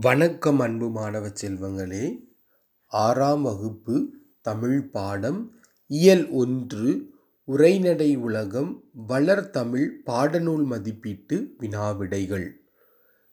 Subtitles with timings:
[0.00, 2.18] வணக்கம் அன்பு மாணவ செல்வங்களே.
[2.86, 7.10] ஆறாம் வகுப்பு தமிழ் பாடம் இயல் ஒன்று
[7.44, 12.52] உரைநடை உலகம் வளர்தமிழ் பாடநூல் மதிப்பீட்டு வினாவிடைகள்.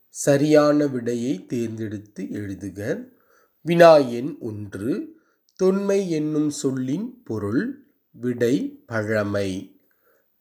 [0.09, 3.09] சரியான விடையை தேர்ந்தெடுத்து எழுதுக.
[3.61, 5.15] வினா எண் ஒன்று
[5.55, 9.81] தொன்மை என்னும் சொல்லின் பொருள் விடை பழமை.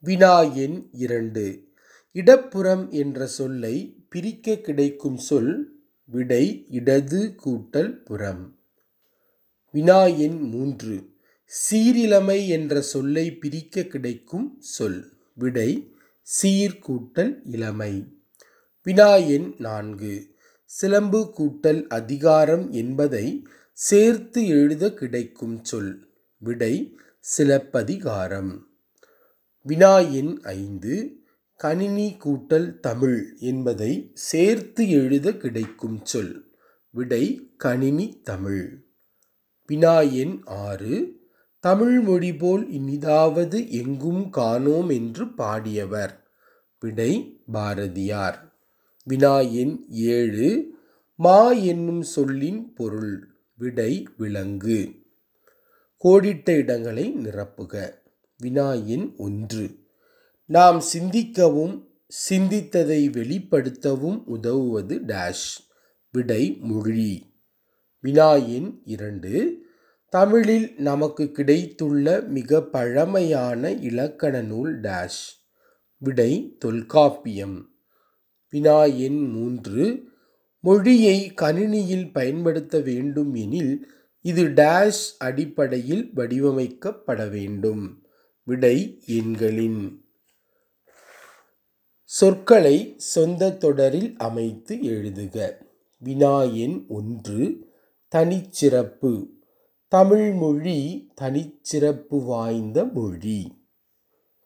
[0.00, 1.68] வினா எண் இரண்டு
[2.12, 5.80] இடப்புறம் என்ற சொல்லை பிரிக்க கிடைக்கும் சொல்
[6.12, 8.59] விடை இடது கூட்டல் புறம்.
[9.73, 11.10] வினா எண் மூன்று.
[11.46, 15.12] சீரிலமை என்ற சொல்லை பிரிக்க கிடைக்கும் சொல்.
[15.34, 18.16] விடை சீர் கூட்டல் இளமை.
[18.82, 20.34] வினா எண் நான்கு.
[20.64, 26.09] சிலம்பு கூட்டல் அதிகாரம் என்பதை சேர்த்து எழுத கிடைக்கும் சொல்.
[26.38, 28.66] விடை சிலப்பதிகாரம்.
[29.62, 31.21] வினா எண் ஐந்து.
[31.62, 36.51] கணினி கூட்டல் தமிழ் என்பதை சேர்த்து எழுத கிடைக்கும் சொல்.
[36.91, 38.85] விடை கணினி தமிழ்.
[39.66, 41.21] வினா எண் ஆறு
[41.60, 46.10] தமிழ் மொழி போல் இனிதாவது எங்கும் காணோம் என்று பாடியவர்.
[46.80, 48.57] விடை பாரதியார்.
[49.04, 50.74] வினா எண் ஏழு
[51.15, 53.35] மா என்னும் சொல்லின் பொருள்.
[53.54, 54.93] விடை விலங்கு.
[56.04, 57.93] கோடிட்ட இடங்களை நிரப்புக.
[58.38, 59.82] வினா எண் ஒன்று.
[60.54, 61.86] நாம் சிந்திக்கவும்
[62.28, 65.53] சிந்தித்ததை வெளிப்படுத்தவும் உதவுவது டேஷ்
[66.12, 67.34] விடை மொழி.
[68.00, 69.62] வினா எண் இரண்டு
[70.08, 75.22] தமிழில் நமக்கு கிடைத்துள்ள மிக பழமையான இலக்கண நூல் டேஷ்
[75.98, 77.70] விடை தொல்காப்பியம்.
[78.50, 80.08] வினா எண் மூன்று
[80.60, 88.06] மொழியை கணினியில் பயன்படுத்த வேண்டும் எனில் இது டேஷ் அடிப்படையில் வடிவமைக்கப்பட வேண்டும்.
[88.44, 90.04] விடை எண்களின்.
[92.12, 95.53] சொற்களை சொந்த தொடரில் அமைத்து எழுதுக.
[95.99, 97.71] வினா எண் ஒன்று
[98.15, 99.27] தனிச்சிறப்பு.
[99.88, 103.66] தமிழ் மொழி தனிச்சிறப்பு வாய்ந்த மொழி.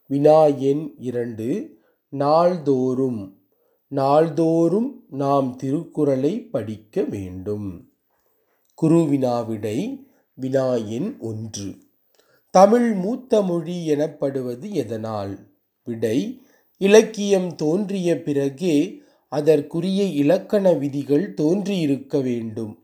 [0.07, 3.41] வினா எண் இரண்டு நாள்தோறும்.
[3.87, 7.91] நாள்தோறும் நாம் திருக்குறளை படிக்க வேண்டும்.
[8.81, 11.75] குருவினாவிடை வினா எண் ஒன்று.
[12.49, 15.51] தமிழ் மூத்த மொழி எனப்படுவது எதனால்?
[15.83, 16.41] விடை
[16.77, 22.79] இலக்கியம் தோன்றிய பிறகே அதற்குரிய இலக்கண விதிகள் தோன்றியிருக்க வேண்டும்.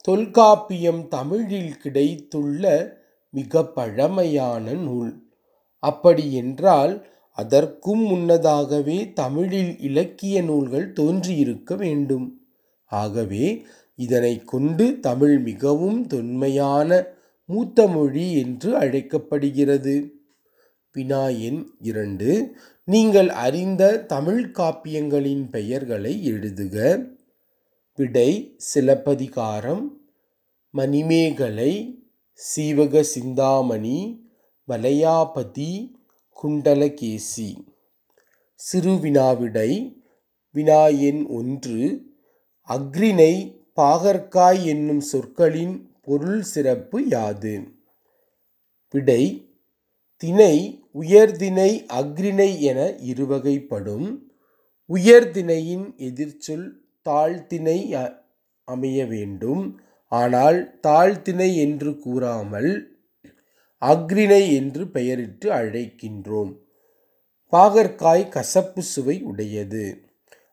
[0.00, 2.96] தொல்காப்பியம் தமிழில் கிடைத்துள்ள
[3.30, 5.28] மிக பழமையான நூல்.
[5.78, 12.40] அப்படியென்றால் அதற்கும் முன்னதாகவே தமிழில் இலக்கிய நூல்கள் தோன்றியிருக்க வேண்டும்.
[12.84, 13.66] ஆகவே
[13.96, 17.06] இதனை கொண்டு தமிழ் மிகவும் தொன்மையான
[17.44, 20.17] மூத்த மொழி என்று அழைக்கப்படுகிறது.
[20.92, 27.06] வினா எண் இரண்டு நீங்கள் அறிந்த தமிழ் காப்பியங்களின் பெயர்களை எழுதுக.
[27.96, 30.00] விடை சிலப்பதிகாரம்
[30.70, 34.28] மணிமேகலை சீவக சிந்தாமணி
[34.68, 35.92] வலையாபதி
[36.42, 37.66] குண்டலகேசி.
[38.72, 39.96] சிறுவினாவிடை
[40.50, 42.06] வினா எண் ஒன்று
[42.68, 47.72] அக்ரிணை பாகற்காய் என்னும் சொற்களின் பொருள் சிறப்பு யாது?
[48.90, 49.47] விடை
[50.22, 50.54] திணை
[50.92, 52.80] உயர்திணை அக்ரிணை என
[53.10, 54.06] இருவகைப்படும்.
[54.90, 56.66] உயர்திணையின் எதிர்ச்சொல்
[57.02, 57.96] தாழ்த்திணை
[58.64, 59.80] அமைய வேண்டும்.
[60.12, 62.70] ஆனால் தாழ்த்திணை என்று கூறாமல்
[63.82, 66.52] அக்ரிணை என்று பெயரிட்டு அழைக்கின்றோம்.
[67.52, 69.84] பாகற்காய் கசப்பு சுவை உடையது.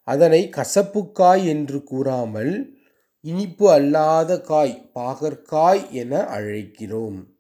[0.04, 2.54] அதனை கசப்புக்காய் என்று கூறாமல்
[3.22, 7.35] இனிப்பு அல்லாத காய் பாகற்காய் என அழைக்கிறோம்.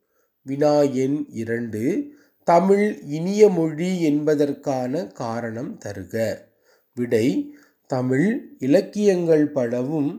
[0.45, 1.83] வினா எண் இரண்டு
[2.47, 6.15] தமிழ் இனிய மொழி என்பதற்கான காரணம் தருக.
[6.97, 7.27] விடை
[7.89, 8.27] தமிழ்
[8.59, 10.11] இலக்கியங்கள் பலவும்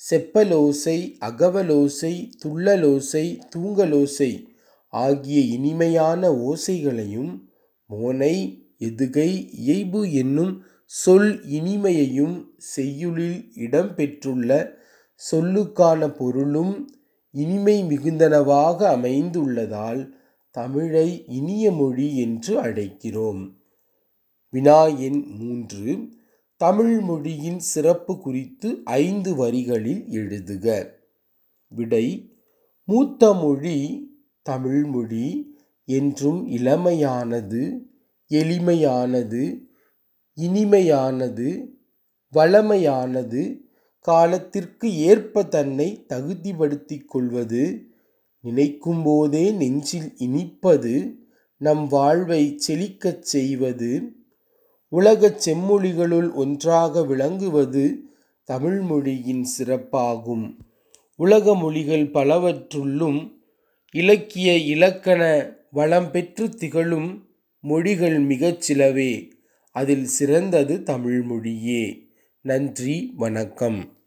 [0.00, 4.30] செப்பலோசை அகவலோசை துள்ளலோசை தூங்கலோசை
[4.92, 7.32] ஆகிய இனிமையான ஓசைகளையும்
[7.90, 8.34] மோனை
[8.80, 9.30] எதுகை
[9.60, 10.54] இயைபு என்னும்
[10.92, 12.36] சொல் இனிமையையும்
[12.74, 14.50] செய்யுளில் இடம்பெற்றுள்ள
[15.20, 16.74] சொல்லுக்கான பொருளும்
[17.30, 20.08] இனிமை மிகுந்தனவாக அமைந்துள்ளதால்
[20.50, 23.54] தமிழை இனிய மொழி என்று அழைக்கிறோம்.
[24.50, 26.08] வினா எண் மூன்று.
[26.56, 30.90] தமிழ் மொழியின் சிறப்பு குறித்து ஐந்து வரிகளில் எழுதுக.
[31.68, 32.32] விடை.
[32.84, 34.10] மூத்த மொழி
[34.42, 37.86] தமிழ்மொழி என்றும் இளமையானது
[38.30, 39.66] எளிமையானது
[40.36, 41.68] இனிமையானது
[42.32, 43.67] வளமையானது
[44.08, 47.62] காலத்திற்கு ஏற்ப தன்னை தகுதிப்படுத்திக் கொள்வது
[48.44, 51.14] நினைக்கும்போதே நெஞ்சில் இனிப்பது
[51.58, 53.90] நம் வாழ்வை செழிக்கச் செய்வது
[54.88, 57.84] உலகச் செம்மொழிகளுள் ஒன்றாக விளங்குவது
[58.48, 60.46] தமிழ்மொழியின் சிறப்பாகும்.
[61.16, 63.20] உலக மொழிகள் பலவற்றுள்ளும்
[63.94, 65.20] இலக்கிய இலக்கண
[65.70, 67.10] வளம் பெற்று திகழும்
[67.60, 69.12] மொழிகள் மிகச் சிலவே.
[69.76, 71.82] அதில் சிறந்தது தமிழ்மொழியே
[72.44, 73.97] நன்றி வணக்கம்.